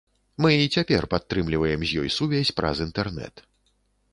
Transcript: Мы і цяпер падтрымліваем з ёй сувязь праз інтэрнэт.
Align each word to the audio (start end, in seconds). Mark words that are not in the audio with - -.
Мы 0.45 0.49
і 0.61 0.69
цяпер 0.77 1.03
падтрымліваем 1.11 1.81
з 1.89 2.01
ёй 2.05 2.09
сувязь 2.17 2.53
праз 2.61 2.77
інтэрнэт. 2.87 3.35